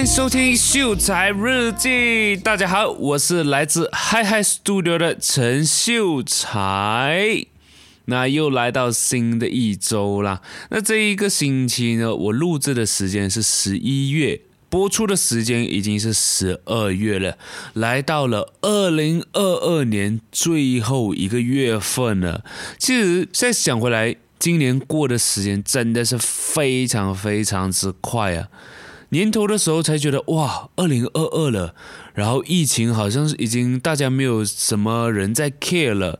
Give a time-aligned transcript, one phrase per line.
[0.00, 2.34] 欢迎收听《秀才日记》。
[2.40, 7.44] 大家好，我是来自 Hyhy Studio 的陈秀才。
[8.06, 10.40] 那又来到新的一周啦。
[10.70, 14.40] 那这一个星期呢，我录制的时间是十一月，
[14.70, 17.36] 播出的时间已经是十二月了，
[17.74, 22.42] 来到了二零二二年最后一个月份了。
[22.78, 28.48] 其实现在想回来，今年过的时间真的是非常非常之快啊！
[29.10, 31.74] 年头的时候才觉得哇，二零二二了，
[32.14, 36.18] 然后疫情好像是已经大家没有什么人在 care 了。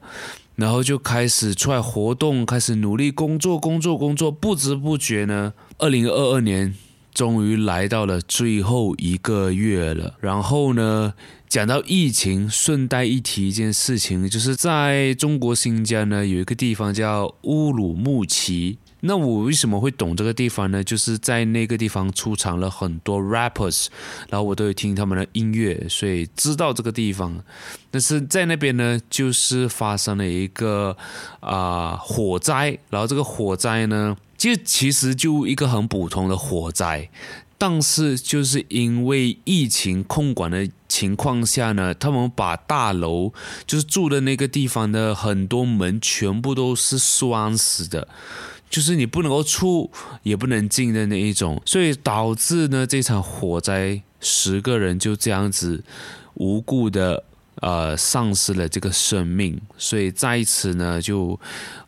[0.57, 6.75] 然后就开始出来活动，开始努力工作，工作，工作，不知不觉呢，二零二二年
[7.15, 10.17] 终于来到了最后一个月了。
[10.21, 11.15] 然后呢，
[11.49, 18.77] 讲到疫情，顺带一提一件事情，就是在中国新疆呢，有一个地方叫乌鲁木齐。
[19.01, 20.85] 那我为什么会懂这个地方呢？
[20.85, 23.87] 就是在那个地方出场了很多 rappers，
[24.29, 27.43] 然后我都有听他们的音乐，所以知道这个地方。
[27.91, 30.97] 但是在那边呢，就是发生了一个
[31.41, 37.09] 啊、火灾，然后这个火灾呢，就其实就一个很普通的火灾，
[37.59, 43.33] 但是就是因为疫情控管的情况下呢，他们把大楼
[43.67, 48.07] 就是住的那个地方的很多门全部都是栓死的。
[48.71, 49.91] 就是你不能够出，
[50.23, 55.83] 也不能进的那一种，所以导致呢这场火灾，十个人就这样子
[56.35, 57.25] 无故的
[57.57, 61.39] 呃丧失了这个生命，所以在此呢就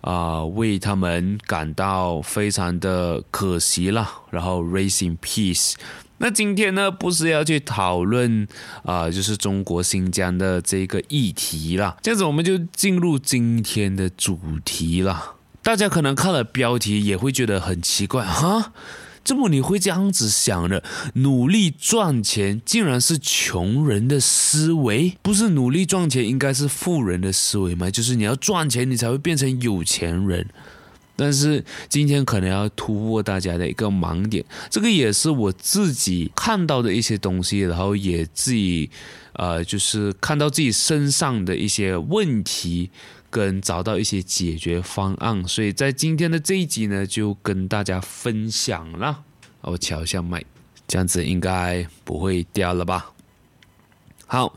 [0.01, 5.75] 啊、为他们感到非常的可惜了，然后 rest in peace。
[6.19, 8.47] 那今天呢不是要去讨论
[8.85, 15.37] 啊、就是中国新疆的这个议题啦，这样子我们就进入今天的主题了。
[15.63, 18.73] 大家可能看了标题也会觉得很奇怪哈，
[19.25, 20.83] 怎么你会这样子想的？
[21.15, 25.17] 努力赚钱竟然是穷人的思维？
[25.23, 27.89] 不是努力赚钱应该是富人的思维吗？
[27.89, 30.45] 就是你要赚钱，你才会变成有钱人。
[31.15, 38.91] 但是今天可能要突破大家的一个盲点，这个也是我自己看到的一些东西，然后也自己
[39.35, 42.91] 呃，就是看到自己身上的一些问题。
[43.33, 49.25] 跟找到一些解决方案，所以在今天的这一集呢，就跟大家分享了。
[49.63, 50.45] 我调一下麦，
[50.87, 53.13] 这样子应该不会掉了吧？
[54.27, 54.55] 好，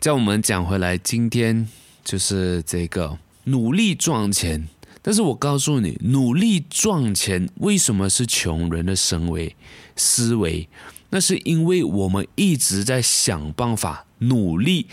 [0.00, 1.68] 叫我们讲回来，今天
[2.04, 4.68] 就是这个努力赚钱。
[5.02, 9.56] 但是我告诉你，努力赚钱为什么是穷人的思维？
[9.96, 10.68] 思维，
[11.10, 14.86] 那是因为我们一直在想办法努力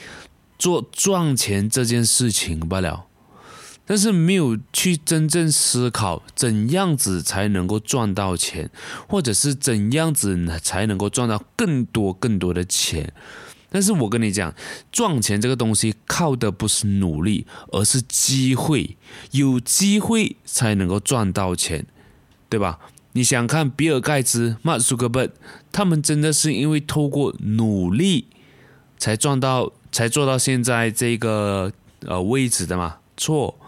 [0.58, 3.06] 做赚钱这件事情罢了。
[3.90, 8.70] 但是没有去真正思考怎样子才能够赚到钱，
[9.08, 13.12] 或者是怎样子才能够赚到更多更多的钱。
[13.72, 14.54] 但是我跟你讲，
[14.92, 18.96] 赚钱这个东西靠的不是努力，而是机会。
[19.32, 21.88] 有机会才能够赚到钱，
[22.48, 22.78] 对吧？
[23.14, 25.32] 你想看比尔盖茨、马斯克本，
[25.72, 28.28] 他们真的是因为透过努力
[29.00, 31.74] 才赚到，才做到现在这个
[32.06, 32.98] 呃位置的吗？
[33.18, 33.59] 错。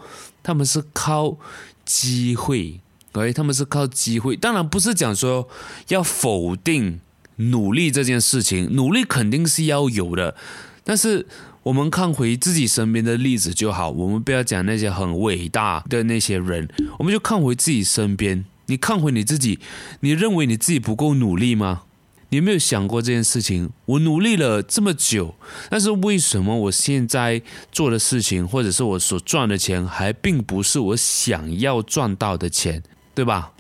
[0.44, 1.38] 他们是靠
[1.86, 2.80] 机会
[3.14, 3.34] ，OK？
[3.34, 4.36] 他们是靠机会。
[4.36, 5.48] 当然不是讲说
[5.90, 7.00] 要否定
[7.38, 10.36] 努力这件事情，努力肯定是要有的。
[10.84, 11.28] 但是
[11.64, 16.68] 我们看回自己身边的例子就好，我们不要讲那些很伟大的那些人，
[17.00, 18.46] 我们就看回自己身边。
[18.68, 19.60] 你看回你自己，
[20.00, 21.84] 你认为你自己不够努力吗？
[22.32, 23.70] 你有没有想过这件事情？
[23.86, 25.36] 我努力了这么久，
[25.70, 27.42] 但是为什么我现在
[27.74, 32.82] 做的事情，或者是我所赚的钱，还并不是我想要赚到的钱，
[33.14, 33.52] 对吧？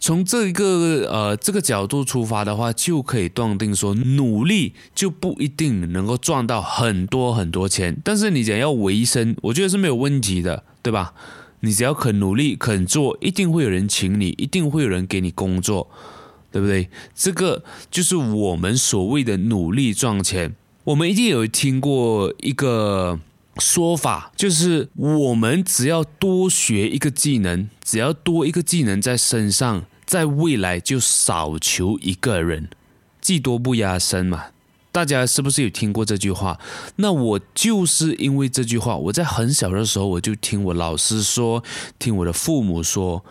[0.00, 7.96] 从这一个呃这个角度出发的话，就可以断定说，努力就不一定能够赚到很多很多钱。
[8.02, 11.14] 但是你想要维生，我觉得是没有问题的，对吧？
[11.60, 15.88] 你只要肯努力、肯做，一定会有人请你，一定会有人给你工作。
[16.50, 16.88] 对不对？
[17.14, 20.54] 这个就是我们所谓的努力赚钱。
[20.84, 23.20] 我们一定有听过一个
[23.58, 32.70] 说法，就是我们只要多学一个技能，只要多一个技能在身上，在未来就少求一个人，
[33.20, 34.46] 技多不压身嘛。
[34.90, 36.58] 大家是不是有听过这句话？
[36.96, 41.62] 那我就是因为这句话，我在很小的时候我就听我老师说，
[41.98, 43.22] 听我的父母说。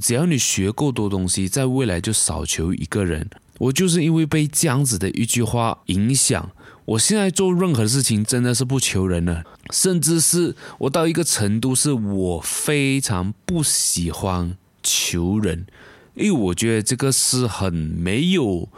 [0.00, 3.28] 只要你学够多东西，在未来就少求一个人。
[3.58, 6.50] 我就是因为被这样子的一句话影响，
[6.84, 15.66] 我现在做任何事情真的是不求人了，甚至是我到一个程度，是我非常不喜欢求人，
[16.14, 18.68] 因为我觉得这个是很没有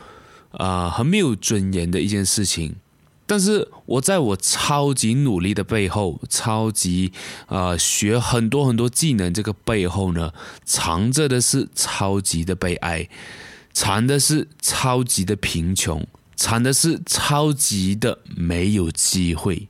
[0.53, 2.77] 啊、很没有尊严的一件事情。
[3.29, 7.13] 但是我在我超级努力的背后，超级
[7.45, 10.33] 啊、呃、学很多很多技能这个背后呢，
[10.65, 13.07] 藏着的是超级的悲哀，
[13.75, 19.69] 藏的是超级的贫穷，藏的是超级的没有机会。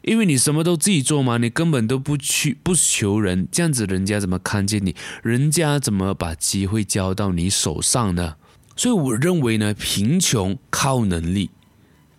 [0.00, 4.96] 因为你什么都自己做嘛，你根本都不去不求人，这样子人家怎么看见你？
[5.22, 8.36] 人家怎么把机会交到你手上呢？
[8.74, 11.50] 所以我认为呢，贫穷靠能力。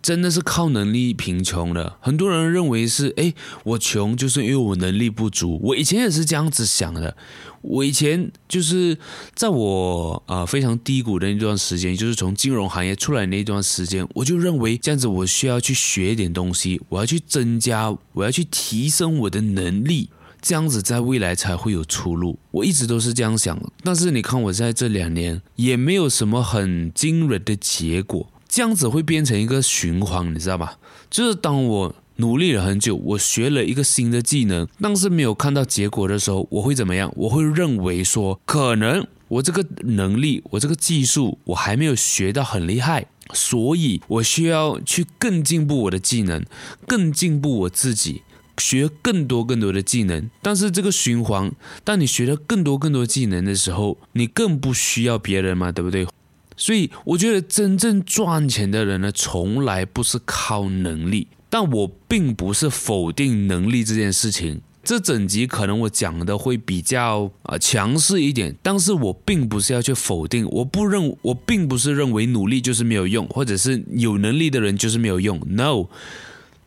[0.04, 3.34] 真的是靠能力贫穷的，很多人认为是，诶，
[3.64, 5.58] 我穷就是因为我能力不足。
[5.62, 7.16] 我以前也是这样子想的，
[7.62, 8.98] 我以前就是
[9.34, 20.10] 在我啊、非常低谷的那段时间，就是从金融行业出来那段时间，我就认为这样子我需要去学一点东西，我要去增加，我要去提升我的能力，
[20.42, 22.38] 这样子在未来才会有出路。
[22.50, 28.28] 我一直都是这样想，但是你看我在这两年也没有什么很惊人的结果。
[28.54, 30.78] 这样子会变成一个循环，你知道吧？
[31.10, 37.12] 就是当我努力了很久，我学了一个新的技能，但是没有看到结果的时候，我会怎么样？
[37.16, 46.44] 我会认为说，可能我这个能力，我这个技术，我还没有学到很厉害，所以我需要去更进步我的技能，
[46.86, 48.22] 更进步我自己，
[48.58, 50.30] 学更多更多的技能。
[50.40, 51.50] 但是这个循环，
[51.82, 56.06] 当你学了更多更多技能的时候，你更不需要别人嘛，对不对？
[56.56, 61.28] 所以我觉得真正赚钱的人呢，从来不是靠能力。
[61.50, 64.60] 但我并不是否定能力这件事情。
[64.82, 70.46] 这整集可能我讲的会比较啊强势一点，但是我并不是要去否定。
[70.50, 75.40] 我不认，我并不是认为努力就是没有用，或者是有能力的人就是没有用。
[75.48, 75.86] No，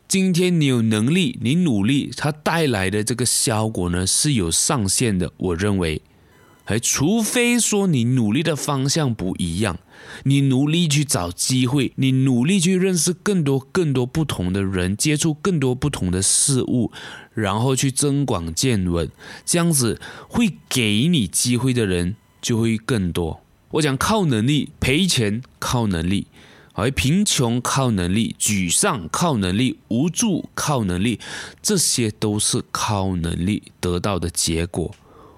[0.08, 5.32] 今天你有能力，你努力，它带来的这个效果呢，是有上限的。
[5.38, 6.02] 我认为。
[6.70, 9.80] 还除非说你努力的方向不一样，
[10.24, 16.92] 你努力去找机会，你努力去认识更多更多不同的人，接触更多不同的事物，
[17.34, 19.10] 然后去增广见闻，
[19.46, 23.40] 这样子会给你机会的人就会更多。
[23.72, 26.28] 我讲靠能力赔钱，靠能力，
[26.74, 31.18] 而贫穷靠能力，沮丧靠能力，无助靠能力，
[31.62, 34.94] 这些都是靠能力得到的结果。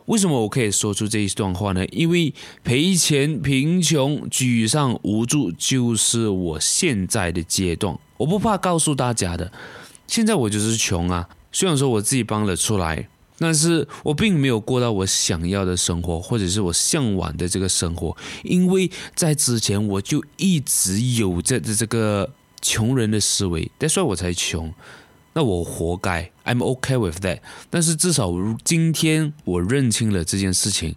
[0.10, 1.86] 为什么我可以说出这一段话呢？
[1.92, 2.34] 因为
[2.64, 7.96] 赔钱、贫穷、沮丧、无助，就是我现在的阶段。
[8.18, 9.52] 我不怕告诉大家的，
[10.08, 11.30] 现在我就是穷啊。
[11.52, 13.08] 虽然说我自己帮了出来，
[13.38, 18.18] 但是我并没有过到我想要的生活，或者是我向往的这个生活。
[18.44, 22.28] 因为在之前我就一直有着这个
[22.62, 24.74] 穷人的思维，所以我才穷。
[25.34, 27.40] 那我活该，I'm okay with that。
[27.70, 28.32] 但是至少
[28.66, 30.96] 今天我认清了这件事情，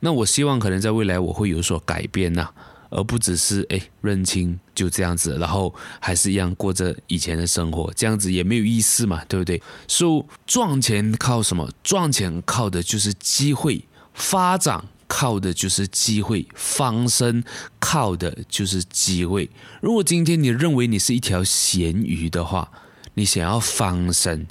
[0.00, 2.50] 那我希望可能在未来我会有所改变呐、
[2.90, 9.62] 而不只是哎认清就这样子，然后还是一样过着以前的生活，这样子也没有意思嘛，对不对？
[9.88, 11.70] 所以赚钱靠什么？
[11.82, 17.44] 赚钱靠的就是机会，发展靠的就是机会，翻身
[17.78, 19.48] 靠的就是机会。
[19.80, 22.70] 如果今天你认为你是一条咸鱼的话，
[23.14, 24.46] 你想要翻身，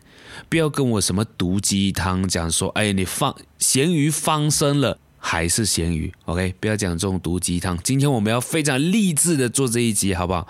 [0.50, 6.54] 不要跟我什么毒鸡汤讲说，哎，你放咸鱼翻身了还是咸鱼，OK？
[6.60, 7.78] 不要讲这种毒鸡汤。
[7.84, 10.48] 今天我们要非常励志的做这一集，好不好？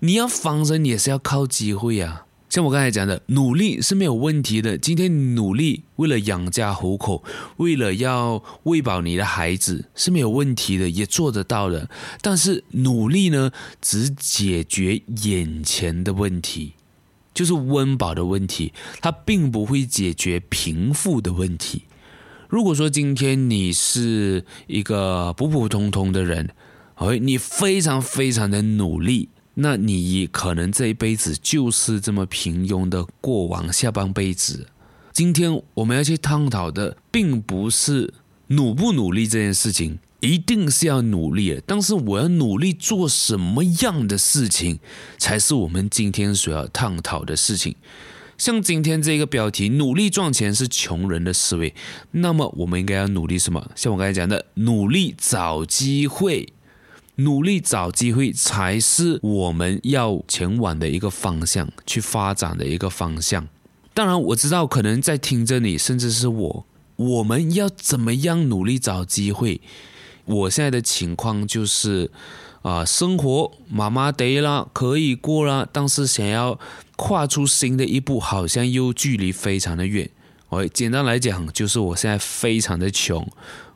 [0.00, 2.26] 你要翻身也是要靠机会啊。
[2.48, 4.76] 像我刚才讲的，努力是没有问题的。
[4.76, 7.22] 今天努力为了养家糊口，
[7.58, 11.88] 为了要喂饱你的孩子是没有问题的，也做得到的。
[12.20, 16.72] 但是努力呢，只解决眼前的问题。
[17.40, 18.70] 就是温饱的问题，
[19.00, 21.84] 它并不会解决贫富的问题。
[22.50, 26.50] 如果说今天你是一个普普通通的人，
[26.96, 34.66] 哎，你非常非常的努力，那你可能这一辈子就是这么平庸的过完下半辈子。
[35.10, 38.12] 今天我们要去探讨的，并不是
[38.48, 39.98] 努不努力这件事情。
[40.20, 44.78] 一定是要努力的，但是我要努力做什么样的事情，
[45.18, 47.74] 才是我们今天所要探讨的事情。
[48.36, 51.74] 像今天这个标题“努力赚钱是穷人的思维”，
[52.12, 53.70] 那么我们应该要努力什么？
[53.76, 56.52] 像我刚才讲的，努力找机会，
[57.16, 63.46] 努力找机会才是我们要前往的一个方向，去发展的一个方向。
[63.92, 69.60] 当然，我知道可能在听着你，甚至是我，我们要怎么样努力找机会？
[70.30, 72.10] 我现在的情况就是，
[72.62, 76.58] 啊、生活麻麻地了，可以过了，但是想要
[76.96, 80.08] 跨出新的一步，好像又距离非常的远。
[80.50, 83.26] 哦，简单来讲，就是我现在非常的穷，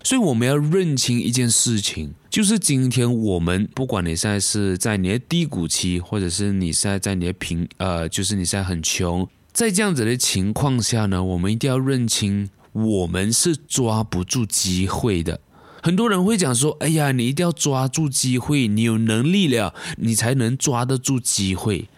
[0.02, 15.40] 所以我们要认清一件事情，就是今天我们不管你现在是在你的低谷期，或者是你现在在你的平，呃，就是你现在很穷，在这样子的情况下呢，我们一定要认清，我们是抓不住机会的。
[15.84, 21.90] 很多人会讲说：“哎呀，你一定要抓住机会，你有能力了，你才能抓得住机会。”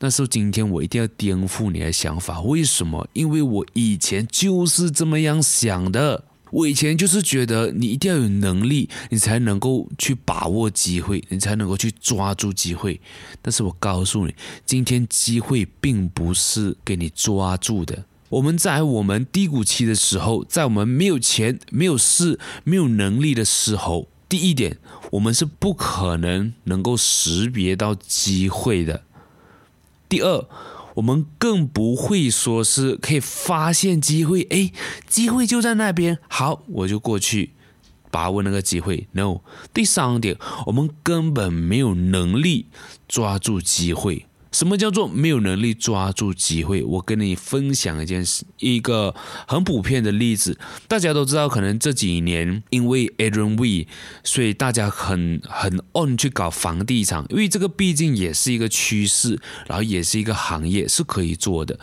[0.00, 3.06] 但是今天我一定要颠覆你的想法，为什么？
[3.12, 6.24] 因为我以前就是这么样想的。
[6.52, 12.98] 我以前就是觉得你一定要有能力，你才能够去把握机会，你才能够去抓住机会。
[13.42, 14.34] 但是我告诉你，
[14.64, 18.06] 今天机会并不是给你抓住的。
[18.34, 24.78] 我们在我们低谷期的时候，在我们没有钱、没有势、没有能力的时候，第一点，
[25.12, 29.04] 我们是不可能能够识别到机会的。
[30.08, 30.48] 第二，
[30.94, 34.72] 我们更不会说是可以发现机会，哎，
[35.08, 37.52] 机会就在那边，好，我就过去
[38.10, 39.06] 把握那个机会。
[39.12, 39.42] No。
[39.72, 40.36] 第三点，
[40.66, 42.66] 我们根本没有能力
[43.06, 44.26] 抓住机会。
[44.54, 46.80] 什么叫做没有能力抓住机会？
[46.84, 49.12] 我跟你分享一件事，一个
[49.48, 50.56] 很普遍的例子。
[50.86, 53.88] 大家都知道，可能这几年因为 Aaron V，
[54.22, 61.80] 所以大家很很 on 去搞房地产，因为这个毕竟也是一个趋势，然后也是一个行业是可以做的。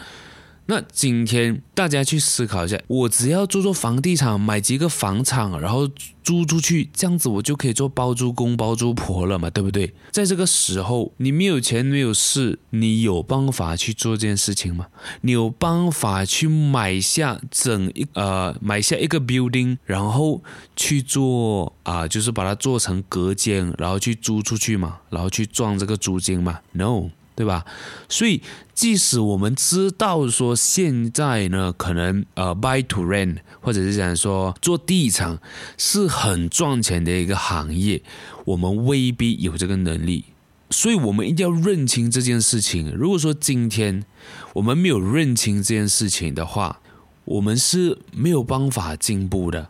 [0.72, 5.86] 那今天大家去思考一下，我只要做做房地产，买几个房产，然后
[6.24, 9.94] 租出去，这样子我就可以做包租公包租婆了嘛，对不对？
[10.12, 14.88] 在这个时候，你没有钱没有势，你有办法去做这件事情吗？
[15.20, 20.42] 你有办法去买下整一呃买下一个 building，然后
[20.78, 27.10] 去做啊、就是把它做成隔间，然后去租出去嘛，然后去赚这个租金嘛？No。
[27.36, 27.66] 对吧？
[28.10, 28.42] 所以，
[28.74, 35.40] 即使我们知道说现在呢，可能呃，buy to rent，或者是讲说做地产
[35.78, 38.02] 是很赚钱的一个行业，
[38.46, 40.26] 我们未必有这个能力。
[40.70, 42.94] 所以我们一定要认清这件事情。
[42.96, 44.06] 如果说今天
[44.54, 46.80] 我们没有认清这件事情的话，
[47.26, 49.70] 我们是没有办法进步的。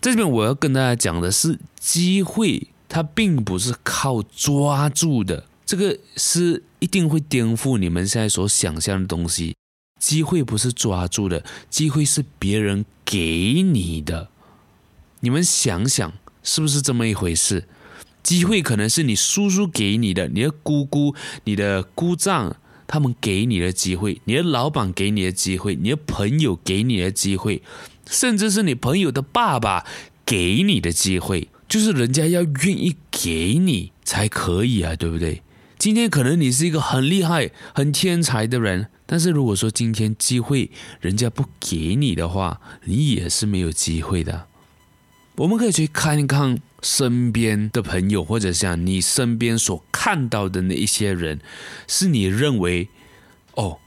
[0.00, 5.44] 在这边我要跟大家讲的是，机会它并不是靠抓住的。
[5.66, 9.54] 这个是一定会颠覆你们现在所想象的东西。
[9.98, 14.28] 机会不是抓住的，机会是别人给你的。
[15.20, 17.68] 你们想想，是不是这么一回事？
[18.22, 22.56] 机会可能是你叔叔给你的，你的姑姑、你的姑丈
[22.86, 27.62] 他们给你的机会，你的老板给你的机会，你的朋友给你的机会，
[28.06, 29.86] 甚至是你朋友的爸爸
[30.24, 35.42] 给你的机会，就是人家要愿意给你才可以啊，对不对？
[35.80, 40.70] 今天可能你是一个很厉害、很天才的人，但是如果说今天机会
[41.00, 44.46] 人家不给你的话，你也是没有机会的。
[45.36, 51.40] 我们可以去看一看身边的朋友，或者像你身边所看到的那一些人，
[51.88, 52.90] 是你认为
[53.54, 53.78] 哦。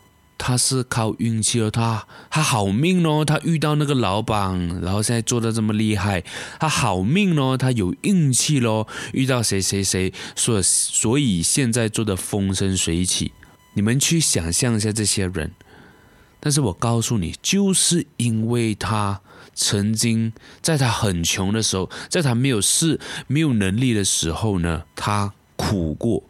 [0.46, 6.22] 他是靠运气哦，他他好命哦，他遇到那个老板，然后现在做的这么厉害，
[6.60, 13.32] 他好命哦，他有运气咯，遇到谁谁谁，所所以现在做的风生水起。
[13.74, 15.54] 你们去想象一下这些人，
[16.42, 19.22] 但是我告诉你，就是因为他
[19.56, 26.22] 曾经在他很穷的时候，在他没有事、没有能力的时候呢，他苦过。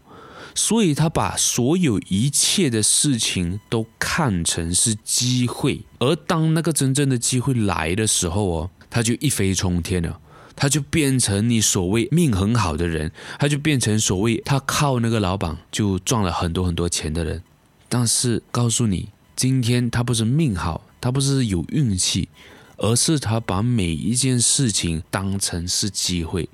[0.55, 10.19] 所以他把所有一切的事情都看成是机会，而当那个真正的机会来的时候哦，他就一飞冲天了，
[10.55, 17.41] 他就变成你所谓命很好的人，他就变成所谓他靠那个老板就赚了很多很多钱的人。
[17.89, 22.29] 但是告诉你，今天他不是命好，他不是有运气，
[22.77, 26.47] 而是他把每一件事情当成是机会。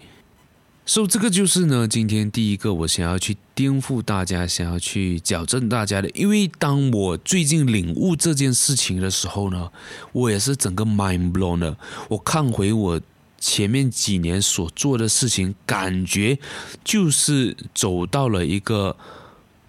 [0.89, 6.09] 所以这个就是呢，今天第一个我想要去颠覆大家，想要去矫正大家的。
[6.15, 9.71] 因为当我最近领悟这件事情的时候呢，
[10.13, 11.77] 我也是整个 mind blown 了。
[12.07, 12.99] 我看回我
[13.37, 16.39] 前面几年所做的事情，感觉
[16.83, 18.97] 就是走到了一个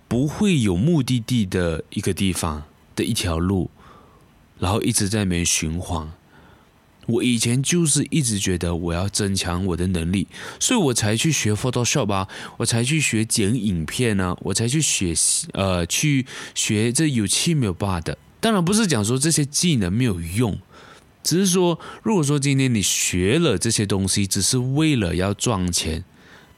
[0.09, 2.63] 不会有目的地的一个地方
[2.97, 3.69] 的一条路，
[4.59, 6.11] 然后一直在里面循环。
[7.11, 10.27] 我以前就是一直觉得我要增强我的能力，
[10.59, 15.15] 所以我才去学 Photoshop 啊，我才去学剪影片、啊，我才去学
[15.53, 18.17] 呃去学这有七没有八的。
[18.41, 20.59] 当然不是讲说这些技能没有用，
[21.23, 26.05] 只是说如果说今天你学了这些东西，只是为了要赚钱，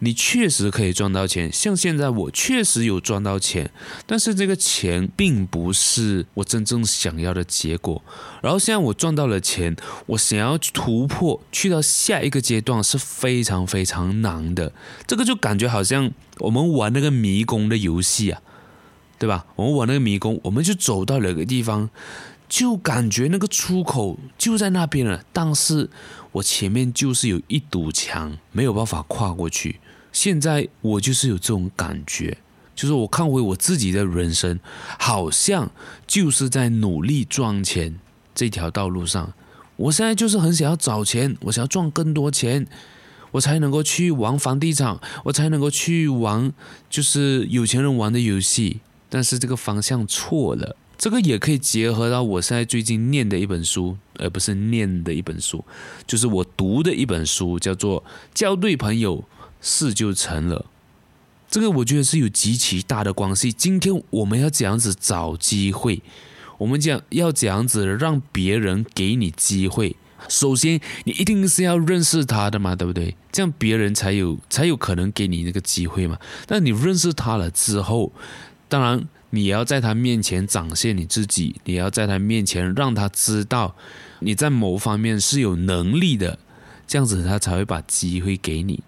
[0.04, 3.70] 你确实可以赚到钱，像现在我确实有赚到钱，
[4.04, 8.02] 但是这个钱并不是我真正想要的结果。
[8.42, 14.72] 然后现在我赚到了钱，我想要突破去到下一个阶段是非常非常难的。
[15.06, 18.42] 这个就感觉好像我们玩那个迷宫的游戏啊，
[19.20, 19.46] 对吧？
[19.54, 21.90] 我们玩那个迷宫，我们就走到了个地方，
[22.48, 25.88] 就感觉那个出口就在那边了，但是
[26.32, 29.78] 我前面就是有一堵墙，没有办法跨过去。
[30.12, 32.36] 现在我就是有这种感觉，
[32.74, 34.60] 就是我看回我自己的人生，
[34.98, 35.72] 好像
[36.06, 37.98] 就是在努力赚钱
[38.34, 39.32] 这条道路上。
[39.76, 42.66] 我现在就是很想要找钱，我想要赚更多钱，
[43.32, 46.52] 我才能够去玩房地产，我才能够去玩
[46.90, 48.80] 就是有钱人玩的游戏。
[49.08, 55.64] 但是这个方向错了，这个也可以结合到我现在最近念的一本书，而不是念的一本书，
[56.06, 58.02] 就是我读的一本书，叫做
[58.34, 59.18] 《交对朋友》。
[59.62, 60.66] 事就成了，
[61.48, 63.50] 这个我觉得是有极其大的关系。
[63.50, 66.02] 今天我们要怎样子找机会？
[66.58, 69.96] 我们讲要怎样子让别人给你机会？
[70.28, 73.16] 首先，你一定是要认识他的嘛，对不对？
[73.32, 76.18] 这样别人才有才有可能给你那个机会嘛。
[76.46, 78.12] 但你认识他了之后，
[78.68, 83.74] 当然你要在他面前展现你自己，你要在他面前让他知道
[84.20, 86.38] 你在某方面是有能力的，
[86.86, 88.82] 这样子他才会把机会给你。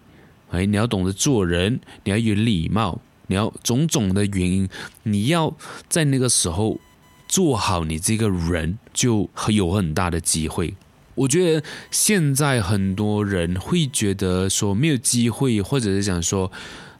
[0.54, 4.68] 哎，你要懂得做人，你要有礼貌，你要种种的原因，
[5.02, 5.56] 你要
[5.88, 6.78] 在那个时候
[7.26, 10.74] 做好你这个人，就有很大的机会。
[11.16, 16.50] 我觉得现在很多人会觉得说没有机会，或者是想说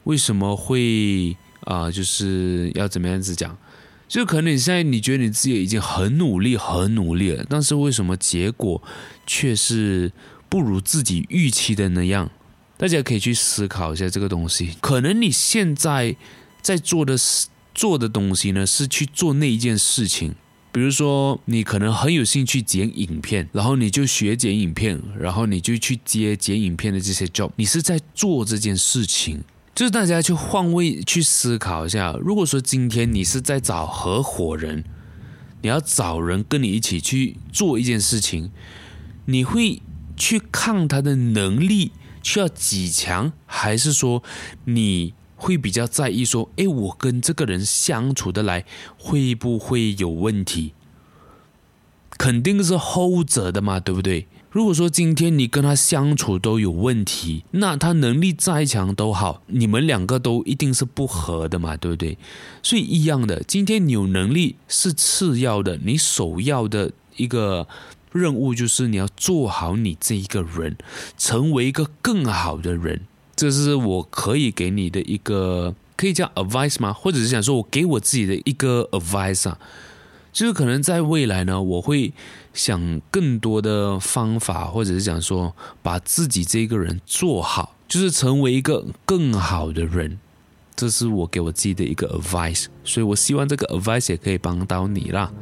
[0.04, 3.56] 为什么会啊、就是要怎么样子讲？
[4.06, 8.80] 就可能你现在你觉得你自己已经很努力、很努力了，但是为什么结果
[9.26, 10.12] 却是
[10.48, 12.30] 不如自己预期的那样？
[12.76, 14.70] 大家可以去思考一下这个东西。
[14.80, 16.16] 可能你现在
[16.60, 17.16] 在做的
[17.74, 20.34] 做的东西呢，是去做那一件事情。
[20.72, 27.50] 比如说，你可能很有兴趣剪影片，然后你就学剪影片，然后你就去接剪影片的这些 job。
[27.54, 29.42] 你是在做这件事情。
[29.72, 32.16] 就是大家去换位去思考一下。
[32.20, 34.84] 如果说今天你是在找合伙人，
[35.62, 38.50] 你要找人跟你一起去做一件事情，
[39.26, 39.80] 你会
[40.16, 41.92] 去看他的能力。
[42.24, 44.24] 需要几强，还是说
[44.64, 48.64] 你会比较在意说，诶，我跟这个人相处得来，
[48.98, 50.72] 会不会有问题？
[52.16, 54.26] 肯定是后者的嘛，对不对？
[54.50, 62.16] 如果说今天你跟他相处都有问题，那他能力再强都好，你们两个都一定是不合的嘛，对不对？
[62.62, 67.68] 所以一样的，今天你有能力是次要的，你首要的一个。
[68.14, 70.76] 任务就是你要做好你这一个人，
[71.18, 73.02] 成为一个更好的人。
[73.34, 76.92] 这是我可以给你的一个，可以叫 advice 吗？
[76.92, 79.58] 或者是想说我给我自己的一个 advice 啊，
[80.32, 82.12] 就是可能在未来呢，我会
[82.52, 90.20] 想更多的方法，或者是想说把自己这个人做好，就是成为一个更好的人。
[90.76, 95.32] 这是我给我自己的一个 advice，所以我希望这个 advice 也可以帮到你啦。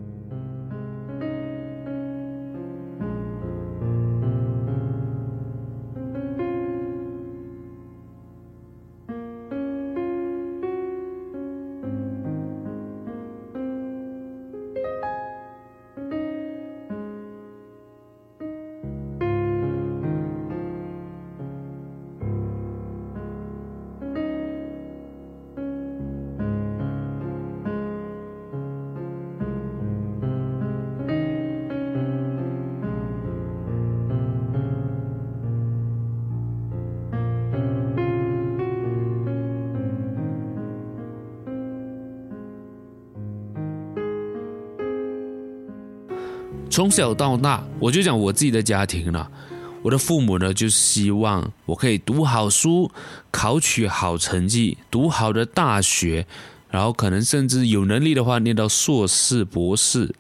[46.73, 49.31] 从小到大，我就讲我自己的家庭了。
[49.83, 52.91] 我的父母呢，就希望我可以读好书，
[53.31, 56.27] 考取好成绩，读好的大学，
[56.71, 60.15] 然后可能甚至有能力的话，念到硕士、博士。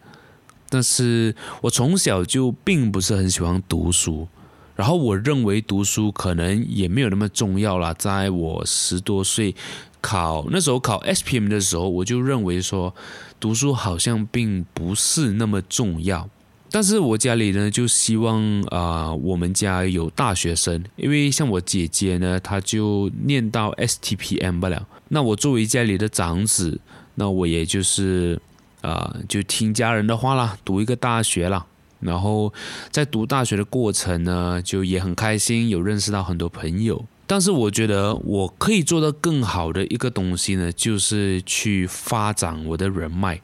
[0.69, 4.29] 但是我从小就并不是很喜欢读书，
[4.77, 7.95] 然后我认为读书可能也没有那么重要啦。
[7.95, 9.55] 在我十多岁
[10.03, 12.95] 考那时候考 SPM 的时候，我就认为说，
[13.41, 16.29] 读书好像并不是那么重要。
[16.73, 24.89] 但是我家里呢，就希望啊、我们家有大学生，因为像我姐姐呢，她就念到 STPM 不了。
[25.09, 26.81] 那我作为家里的长子，
[27.17, 28.41] 那我也就是
[28.81, 31.67] 啊、就听家人的话啦，读一个大学啦。
[32.01, 32.53] 然后
[32.91, 37.05] 在读大学的过程呢，就也很开心，有认识到很多朋友。
[37.27, 43.41] 但是我觉得我可以做到更好的一个东西呢，就是去发展我的人脉。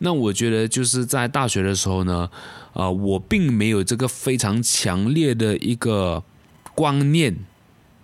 [0.00, 2.28] 那我觉得就是在大学的时候呢，
[2.72, 6.22] 啊、呃，我并没有这个非常强烈的一个
[6.74, 7.36] 观念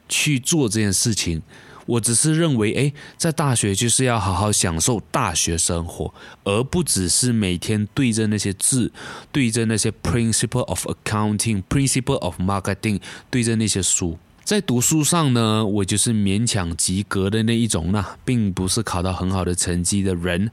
[0.09, 1.43] 去做这件事情。
[1.87, 8.91] 我只是认为，哎，在大学就是要好好享受大学生活，而不只是每天对着那些字，
[9.31, 14.19] 对着那些 principle of accounting、principle of marketing，对着那些书。
[14.43, 20.51] 在读书上呢，我就是勉强及格的那一种啦，并不是考到很好的成绩的人。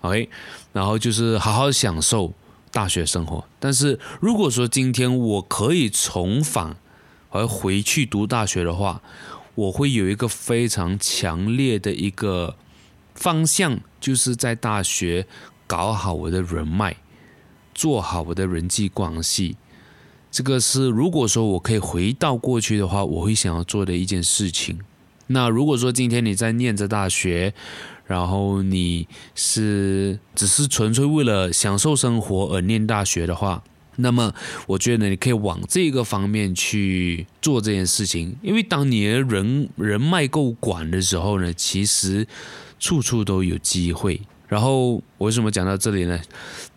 [0.00, 0.28] OK，
[0.72, 2.32] 然后就是好好享受
[2.70, 3.44] 大学生活。
[3.58, 6.76] 但是如果说今天我可以重返
[7.30, 9.02] 而回去读大学的话，
[9.54, 12.56] 我会有一个非常强烈的一个
[13.14, 15.26] 方向，就是在大学
[15.66, 16.96] 搞好我的人脉，
[17.74, 19.56] 做好我的人际关系。
[20.30, 24.78] 这个是如果说我可以回到过去的话，我会想要做的一件事情。
[25.26, 27.52] 那如果说今天你在念着大学，
[28.10, 33.62] 然后你是只是纯粹为了享受生活而念大学的话，
[33.94, 34.34] 那么
[34.66, 42.26] 我觉得你可以往这个方面去做这件事情，因为当你人人脉够广的时候呢，其实
[42.80, 44.20] 处处都有机会。
[44.48, 46.20] 然后我为什么讲到这里呢？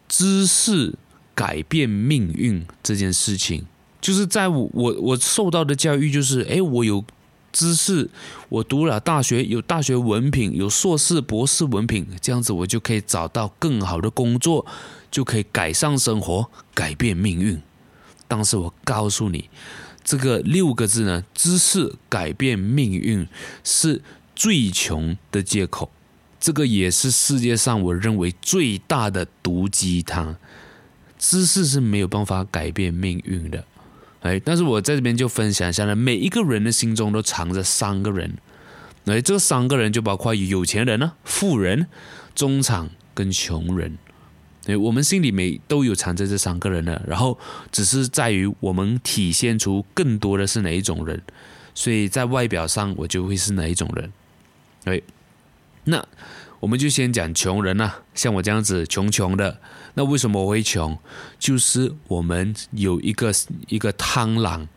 [0.07, 0.93] 知识
[1.33, 3.65] 改变命运这件事情，
[3.99, 7.03] 就是在我我我受到的教育就是，哎，我有
[7.53, 8.09] 知识，
[8.49, 14.65] 我读了大学，有大学文凭，有硕士、博士文凭，这样子我就可以找到更好的工作。
[15.13, 17.61] 就可以改善生活，改变命运。
[18.27, 19.47] 但是我告诉你，
[20.03, 23.27] 这个六个字呢，知识改变命运
[23.63, 24.01] 是
[24.35, 25.91] 最穷的借口。
[26.39, 30.35] 这个也是世界上我认为最大的毒鸡汤。
[31.19, 33.63] 知识是没有办法改变命运的。
[34.23, 38.33] 哎，但是我在这边就分享一下呢，每一个人的心中都藏着三个人。
[39.05, 41.87] 哎，这三个人就包括有钱人呢、富人、
[42.33, 43.97] 中产跟穷人。
[44.65, 47.37] 对，我们心里面都有藏着这三个人的，然后
[47.69, 51.21] 只是在于我们体现出更多的是哪一种人，
[51.75, 54.13] 所以在外表上我就会是哪一种人。
[54.85, 55.01] 哎，
[55.83, 56.07] 那
[56.61, 59.59] 我们就先讲穷人呐，像我这样子穷穷的，
[59.95, 60.97] 那为什么我会穷？
[61.37, 63.31] 就是我们有一个
[63.67, 64.67] 一个贪婪，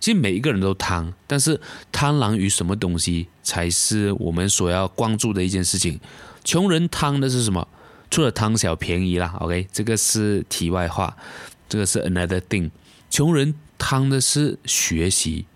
[0.00, 1.60] 其实每一个人都贪，但是
[1.92, 6.00] 贪婪于什么东西才是我们所要关注的一件事情？
[6.44, 7.66] 穷人贪的是什么？
[8.10, 11.16] 除了贪小便宜啦，OK，这个是题外话，
[11.68, 12.70] 这个是 another thing。
[13.10, 15.46] 穷人贪的是学习，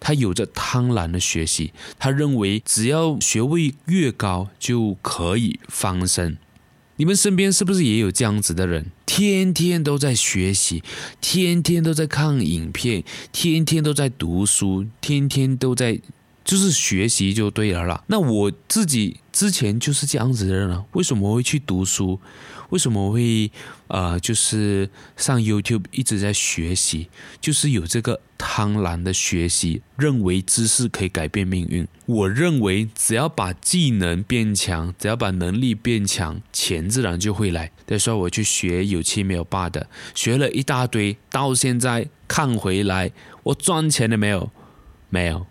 [0.00, 6.38] 他有着贪婪的学习，他认为只要学位越高就可以翻身。
[6.98, 8.92] 你们身边是不是也有这样子的人？
[9.06, 10.84] 天天都在学习，
[11.20, 16.00] 天天都在看影片，天天都在读书，天天都在。
[16.44, 18.02] 就是学习就对了啦。
[18.06, 20.82] 那我自己之前就是这样子的人啊。
[20.92, 22.18] 为什么会去读书？
[22.70, 23.50] 为什么会
[23.86, 27.08] 呃，就是上 YouTube 一直在学习？
[27.40, 31.86] 就是有这个贪婪的学习，认为知识可以改变命运。
[32.06, 37.70] 我认为只要把技能变强，只要把能力变强，钱自然就会来。
[37.86, 43.10] 再说我去学有七没有八的，学了一大堆，到现在看回来，
[43.42, 44.50] 我赚钱了没有？
[45.08, 45.46] 没有。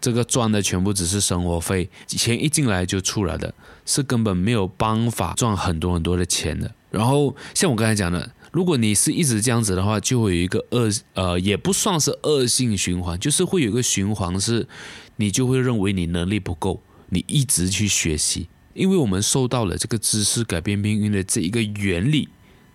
[0.00, 3.52] 这个赚的全部只是生活费，钱一进来就出来的，
[3.88, 6.70] 是根本没有办法赚很多很多的钱的。
[6.90, 14.68] 然后像我刚才讲的，如果你是一直这样子的话，就会有一个恶呃，也不算是恶性循环，就是会有一个循环是，
[15.16, 22.28] 你就会认为你能力不够，你一直去学习，因为我们受到了这个知识改变命运的这一个原理。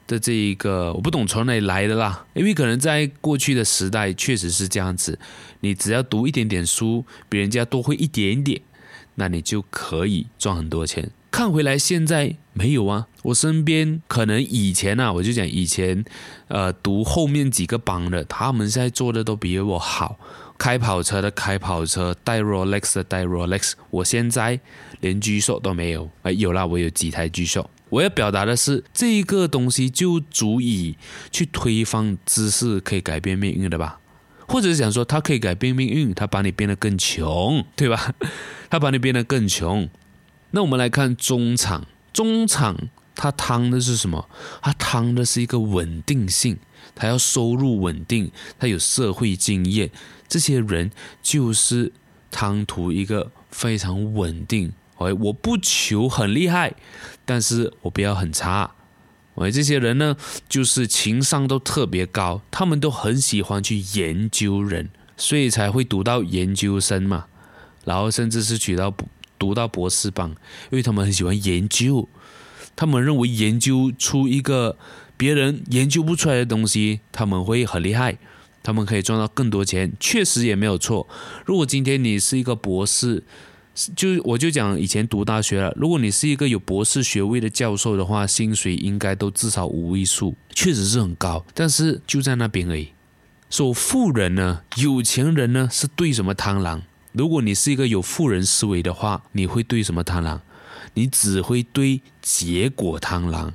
[0.06, 5.17] 的这一个我不懂从哪里来的啦，因为可能在过去的时代确实是这样子，
[5.62, 8.62] 你只要读一点点书，比人家多会一点点，
[9.15, 11.12] 那你就可以赚很多钱。
[11.32, 16.06] 看回来现在没有啊，我身边可能以前啊，我就讲以前，
[16.47, 20.19] 呃，读后面几个班的，他们现在做的都比我好，
[20.60, 24.60] 开跑车的开跑车，戴 Rolex 的戴 Rolex，我现在
[24.99, 27.67] 连 G 手都没有，哎，有啦，我有几台 G 手。
[27.89, 30.95] 我要表达的是，这个东西就足以
[31.32, 33.99] 去推翻知识可以改变命运的吧？
[34.47, 38.13] 或者是想说，他可以改变命运，他把你变得更穷，对吧？
[38.69, 39.89] 他把你变得更穷。
[40.51, 42.77] 那我们来看中场，中场
[43.15, 44.29] 他贪的是什么？
[44.62, 46.58] 他贪的是一个稳定性，
[46.93, 49.89] 他要收入稳定，他有社会经验，
[50.27, 51.91] 这些人就是
[52.29, 54.73] 贪图一个非常稳定。
[54.99, 56.73] 哎我不求很厉害，
[57.25, 58.71] 但是我不要很差。
[59.36, 60.15] 喂，这些人呢，
[60.48, 67.26] 就是情商都特别高，他们都很喜欢去研究人，所以才会读到研究生嘛，
[67.84, 68.93] 然后甚至是取到
[69.39, 70.30] 读到博士班，
[70.69, 72.08] 因为他们很喜欢研究，
[72.76, 74.78] 他们认为研究出一个
[75.17, 78.17] 别人研究不出来的东西，他们会很厉害，
[78.62, 81.08] 他们可以赚到更多钱，确实也没有错。
[81.46, 83.24] 如果今天你是一个博士，
[83.95, 92.89] 就我就讲以前读大学了，如果你是一个有博士学位的教授的话，薪水应该都至少五位数，确实是很高，但是就在那边而已。
[93.49, 96.83] 说富人呢，有钱人呢是对什么贪狼？
[97.12, 100.41] 如果你是一个有富人思维的话，你会对什么贪狼？
[100.95, 103.53] 你只会对结果贪狼。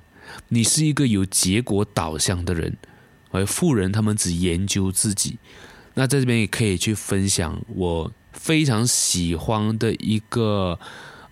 [0.49, 2.77] 你是一个有结果导向的人，
[3.31, 5.39] 而富人他们只研究自己。
[5.95, 10.79] 那在这边也可以去分享我非常喜欢的一个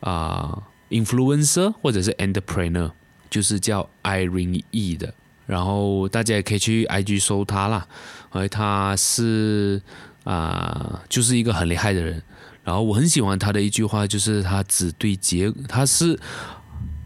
[0.00, 2.90] 啊、influencer 或者是 entrepreneur，
[3.30, 5.14] 就是叫 Irene E 的。
[5.46, 7.86] 然后大家也可以去 IG 搜他啦，
[8.30, 9.80] 而他是
[10.24, 12.22] 啊、就是一个很厉害的人。
[12.64, 16.18] 然后我很喜欢他的一句话，就是他只对结，他是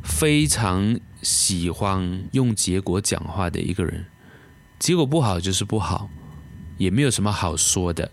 [0.02, 4.06] 非常喜欢用结果讲话的一个人。
[4.78, 6.08] 结果不好就是不好，
[6.78, 8.10] 也没有什么好说的。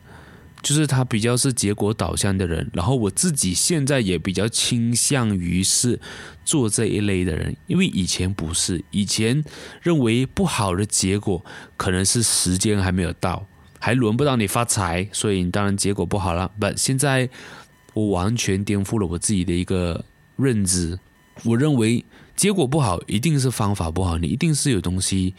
[0.63, 5.99] 就是他比较是结果导向的人，然后我自己现在也比较倾向于是
[6.43, 9.41] 做这一类的人，因为以前不是，以前
[9.81, 11.43] 认为不好的结果
[11.77, 13.45] 可能是时间还没有到，
[13.79, 16.51] 还轮不到你发财，所以你当然结果不好了。
[16.59, 17.29] 不，现在
[17.93, 20.03] 我完全颠覆了我自己的一个
[20.35, 20.99] 认知，
[21.43, 22.03] 我认为
[22.35, 25.33] 结果不好一定是方法不好，你一定是有东西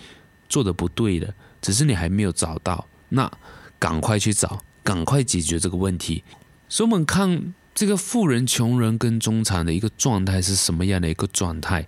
[0.49, 3.31] 做得不对的，只是你还没有找到，那
[3.79, 4.63] 赶快去找。
[4.89, 6.25] 赶快解决这个问题。
[6.67, 11.87] 所以，我们看这个富人、穷人跟中产的一个状态是什么样的一个状态？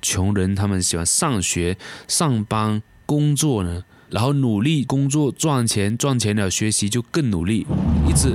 [0.00, 7.66] 穷人他们喜欢上学、上班、工作呢，然后努力工作赚钱，赚钱了学习就更努力，
[8.08, 8.34] 一直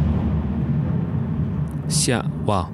[1.89, 2.69] 下哇，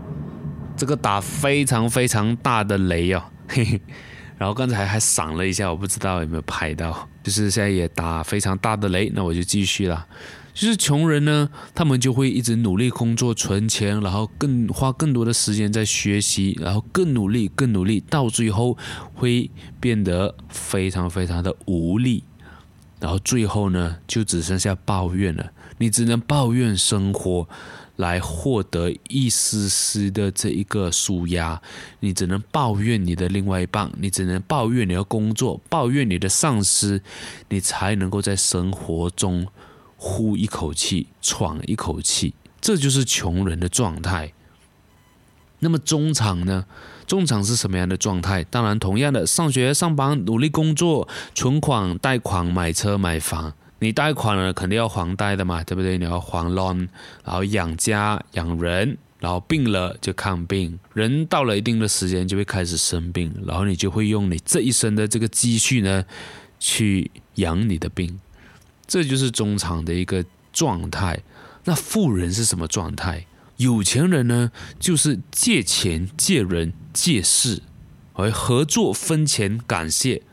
[0.75, 3.81] 这个打非常非常大的雷哦，嘿嘿。
[4.37, 10.05] 然后刚才还闪了一下，我不知道有没有拍到，就是现在也打非常大的雷，那我就继续了。
[10.59, 18.77] 就是穷人呢，他们就会一直努力工作存钱，然后更花更多的时间在学习，然后更努力更努力，到最后
[19.13, 22.25] 会变得非常非常的无力，
[22.99, 25.49] 然后最后呢，就只剩下抱怨了。
[25.77, 27.47] 你只能抱怨生活
[27.95, 31.61] 来获得一丝丝的这一个舒压，
[32.01, 37.01] 你只能抱怨你的另外一半，你只能抱怨你的工作，抱怨你的上司，
[37.47, 39.47] 你才能够在生活中。
[40.01, 44.31] 呼一口气，喘一口气，这就是穷人的状态。
[45.59, 46.65] 那么中产呢？
[47.05, 48.45] 中产是什么样的状态？
[48.45, 53.53] 当然，同样的，上学、上班、努力工作、存款、贷款、买车、买房。
[53.79, 55.97] 你贷款了，肯定要还贷的嘛，对不对？
[55.97, 56.87] 你要还 loan，
[57.25, 60.79] 然后养家、养人，然后病了就看病。
[60.93, 66.05] 人到了一定的时间就会开始生病，然后你就会用你这一生的这个积蓄呢，
[66.57, 68.19] 去养你的病。
[68.89, 71.21] 这就是中产的一个状态。
[71.65, 73.27] 那富人是什么状态？
[73.57, 77.61] 有钱人呢，就是借钱、借人、借势，
[78.13, 80.23] 而合作、分钱、感谢，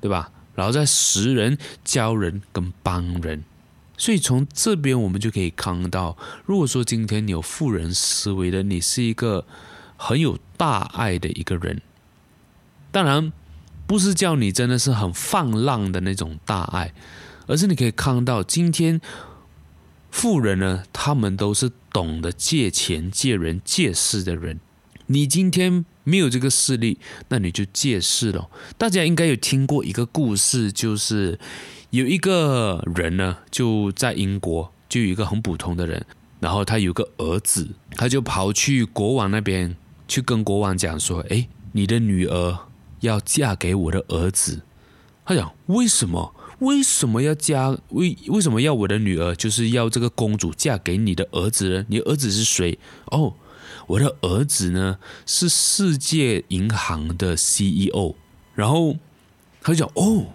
[0.00, 0.30] 对吧？
[0.54, 3.42] 然后再识人、教人跟帮人。
[3.98, 9.44] 所以从这边我们就可以看到，如果说今天你有富人思维的，你是一个
[9.96, 11.82] 很有大爱的一个人。
[12.92, 13.32] 当然，
[13.86, 16.92] 不是叫你真的是很放浪的那种大爱。
[17.46, 19.00] 而是你可以看到，今天
[20.10, 24.60] 富人呢，他们都是懂得借钱、借人、借势的人。
[25.06, 28.50] 你今天没有这个势力，那你就借势了。
[28.76, 31.38] 大家应该有听过一个故事，就是
[31.90, 36.04] 有一个人呢，就在英国，就有一个很普通的人，
[36.40, 39.76] 然后他有个儿子，他就跑去国王那边
[40.08, 42.58] 去跟国王讲说：“哎，你的女儿
[43.00, 44.62] 要嫁给我的儿子。”
[45.24, 47.76] 他讲：“为什么？”为什么要嫁？
[47.90, 49.34] 为为什么要我的女儿？
[49.34, 51.84] 就是要这个公主嫁给你的儿子呢？
[51.88, 52.78] 你儿子是谁？
[53.06, 53.34] 哦，
[53.86, 58.14] 我的儿子呢是世界银行的 CEO。
[58.54, 58.96] 然后
[59.60, 60.26] 他就讲：哦，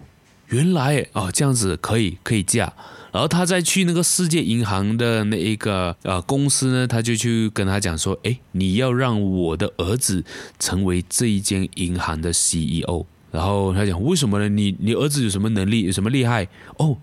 [0.46, 2.72] 原来哦这样子可以可以嫁。
[3.10, 10.24] 然后他再去那个世界银行的那一个呃公司呢，他就去跟他讲说：哎，你要让我的儿子
[10.58, 13.04] 成为这一间银行的 CEO。
[13.32, 14.48] 然后他讲，为什么呢？
[14.48, 15.82] 你你儿子有什么能力？
[15.82, 16.46] 有什么厉害？
[16.76, 16.96] 哦，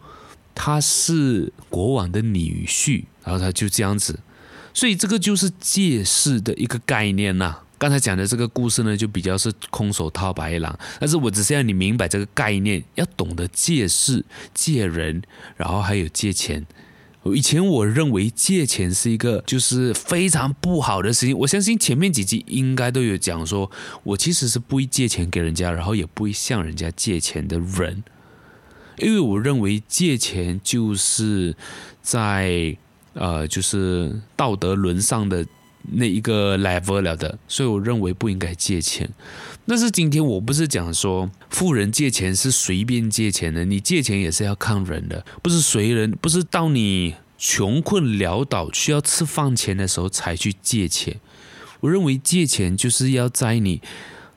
[0.56, 3.04] 他是国王的女婿。
[3.22, 4.18] 然后他就这样子，
[4.74, 7.60] 所以这个就是借势的一个概念呐。
[7.78, 10.80] 刚才讲的这个故事呢，就比较是空手套白狼。
[11.00, 15.22] 但是我只是要你明白这个概念，要懂得借势、借人，
[15.58, 16.66] 然后还有借钱。
[17.36, 21.38] 以前我认为借钱是一个就是非常不好的事情。
[21.38, 23.70] 我相信前面几集应该都有讲说，
[24.04, 28.04] 我其实是不会借钱给人家，然后也不会向人家借钱的人，
[28.98, 31.56] 因为我认为借钱就是
[32.02, 32.78] 在
[33.14, 35.46] 呃，就是道德沦丧的
[35.92, 39.10] 那一个 level 了的，所以我认为不应该借钱。
[39.66, 51.20] 但是今天我不是讲说富人借钱是随便借钱的，你借钱也是要看人的，不是随人，不是到你穷困潦倒需要吃饭钱的时候才去借钱。
[51.82, 53.82] 我认为借钱就是要在你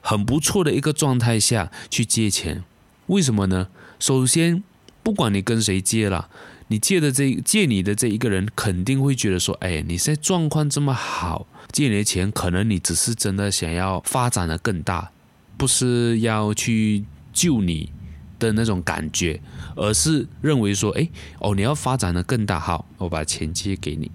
[0.00, 2.62] 很不错的一个状态下去借钱。
[3.07, 3.68] 为什么呢？
[3.98, 4.62] 首先，
[5.02, 6.28] 不管你跟谁借了，
[6.72, 15.11] 你借的这借你的这一个人肯定会觉得说，哎，你现在状况这么好，借你的钱可能你只是真的想要发展的更大。
[15.58, 17.92] 不是要去救你
[18.38, 19.38] 的那种感觉，
[19.76, 21.06] 而是认为说，哎，
[21.40, 24.11] 哦，你要发展的更大，好，我把钱借给你。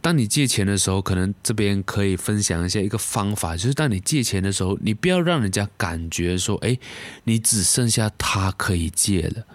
[0.00, 6.76] 当你借钱的时候，可能这边可以分享一下一个方法，就是当你借钱的时候，你不要让人家感觉说，哎，
[7.22, 9.46] 你只剩下他可以借了。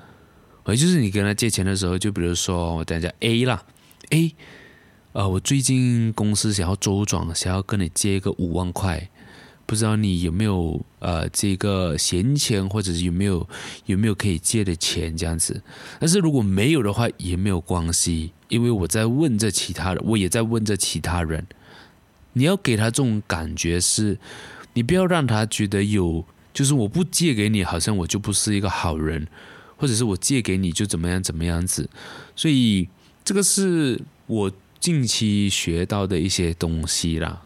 [0.67, 3.63] 而就是你跟他借钱的时候，就比如说我等一下 A 啦
[4.09, 4.35] ，A，
[5.13, 9.09] 呃，我最近公司想要周转，想要跟你借一个五万块。
[9.65, 13.47] 不知道你有没有呃这个闲钱，或者是有没有
[13.85, 15.61] 有没有可以借的钱这样子？
[15.99, 21.47] 但是如果没有的话也没有关系，因为我在问着其他人，我也在问着其他人。
[22.33, 24.17] 你要给他这种感觉是，
[24.73, 29.27] 你不要让他觉得有，就是我不借给你，好像我就不是一个好人，
[29.77, 31.89] 或者是我借给你就怎么样怎么样子。
[32.35, 32.89] 所以
[33.23, 37.43] 这个是我近期学到的一些东西啦。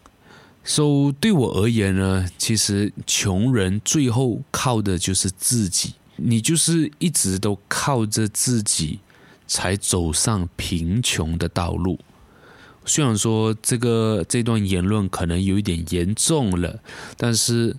[0.63, 8.99] So 对我而言呢，其实穷人最后靠的就是自己，你就是一直都靠着自己
[9.47, 11.99] 才走上贫穷的道路。
[12.85, 16.79] 虽然说这个这段言论可能有一点严重了，
[17.17, 17.75] 但是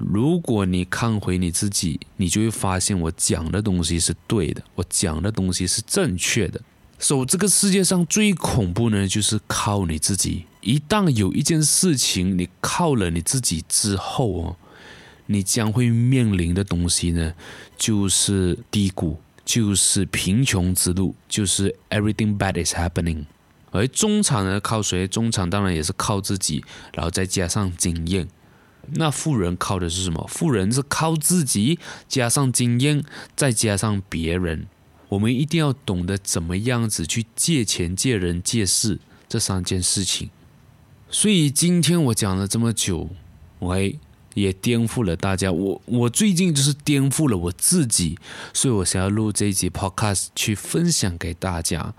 [0.00, 6.60] 如果你看回你自己，你就会发现我讲的东西是对的，我讲的东西是正确的。
[6.98, 10.46] So 这个世界上最恐怖呢，就是靠你自己。
[10.62, 14.56] 一旦有一件事情你靠了你自己之后哦，
[15.26, 17.34] 你将会面临的东西呢，
[17.78, 23.24] 就是低谷，就是贫穷之路，就是 everything bad is happening。
[23.70, 25.06] 而中产呢，靠谁？
[25.06, 28.28] 中产当然也是靠自己，然后再加上经验。
[28.92, 30.26] 那富人靠的是什么？
[30.28, 33.04] 富人是靠自己加上经验，
[33.36, 34.66] 再加上别人。
[35.10, 40.30] 我们一定要懂得怎么样子去借钱、借人、借事这三件事情。
[41.10, 43.10] 所以今天我讲了这么久，
[43.58, 43.76] 我
[44.34, 45.50] 也颠覆了大家。
[45.50, 48.16] 我我最近就是颠覆了我自己，
[48.54, 51.92] 所以我想要录这一集 podcast 去分享给大家。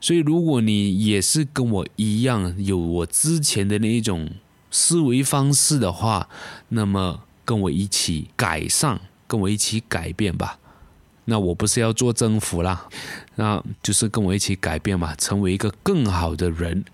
[0.00, 4.30] 所以如果你也是跟我一样有我之前的那一种
[4.72, 6.28] 思维方式的话，
[6.70, 10.58] 那么跟我一起改善，跟我一起改变吧。
[11.26, 12.88] 那我不是要做政府啦，
[13.36, 16.84] 那就是跟我一起改变嘛，成为一个更好的人。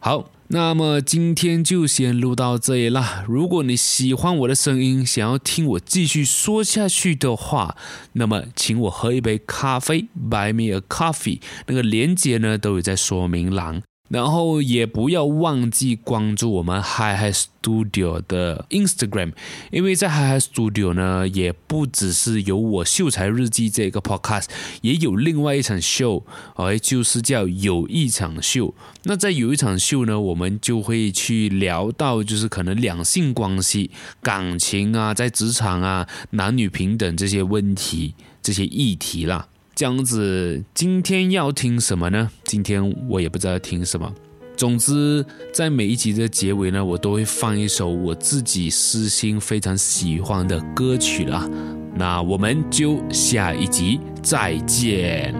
[0.00, 0.28] 好。
[0.50, 3.22] 那么今天就先录到这里啦。
[3.28, 7.76] 如果你喜欢我的声音，想要听我继续说下去的话，
[8.14, 13.82] 那么请我喝一杯咖啡，Buy me a coffee，那个链接呢都有在说明栏。
[14.08, 19.32] 然后也不要忘记关注我们 Hyhy Studio 的 Instagram，
[19.70, 24.46] 因为在 Hyhy Studio 呢，也不只是有我秀才日记这个 podcast，
[24.80, 28.74] 也有另外一场秀，哎，就是叫有一场秀。
[29.04, 33.90] 那在有一场秀呢，我们就会去聊到就是可能两性关系、
[34.22, 39.48] 感情啊，在职场啊、男女平等这些问题、这些议题啦。
[39.78, 42.28] 这样子，今天要听什么呢？
[42.42, 44.12] 今天我也不知道听什么。
[44.56, 51.48] 总之，在每一集的结尾呢，我都会放一首我自己私心非常喜欢的歌曲啦。
[51.94, 55.32] 那我们就下一集再见，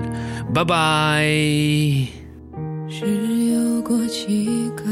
[0.55, 1.24] 拜拜。
[2.88, 3.07] 是
[3.51, 4.85] 有过几个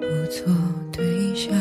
[0.00, 0.52] 不错
[0.90, 1.54] 对象，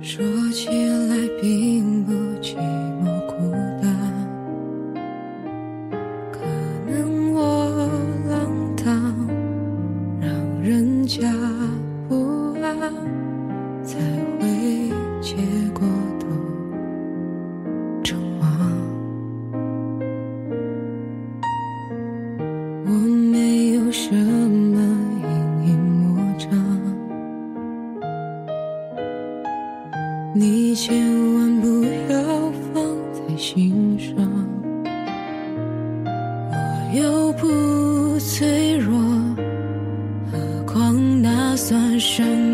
[0.00, 2.56] 说起来并不寂
[3.04, 3.15] 寞。
[11.06, 11.22] 家
[12.08, 12.80] 不安，
[13.84, 13.96] 才
[14.40, 14.90] 会
[15.22, 15.36] 结
[15.72, 15.86] 果
[16.18, 16.26] 都
[18.02, 18.44] 阵亡。
[22.84, 22.90] 我
[23.30, 24.80] 没有什么
[25.22, 26.50] 阴影魔障，
[30.34, 32.82] 你千万不要放
[33.12, 33.85] 在心。
[42.18, 42.45] ocean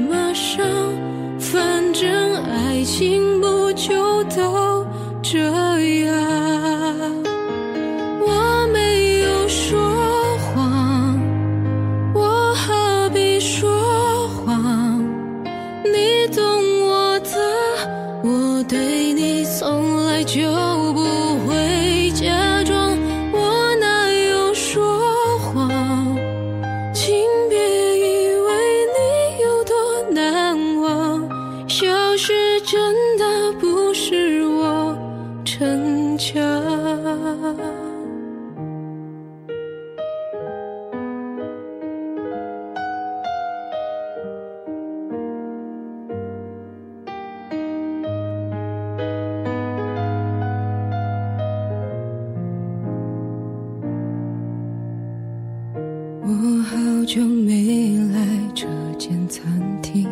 [56.32, 58.66] 我好久没来这
[58.98, 59.44] 间餐
[59.82, 60.08] 厅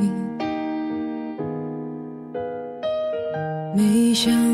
[3.74, 4.49] 没想